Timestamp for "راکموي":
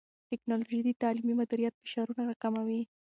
2.29-2.81